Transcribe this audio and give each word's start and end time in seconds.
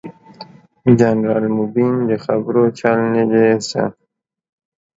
جنرال 0.99 1.45
مبين 1.57 1.95
ده 2.07 2.15
خبرو 2.25 2.63
چل 2.79 2.97
نه 3.13 3.23
دې 3.31 3.45
زده. 3.67 3.83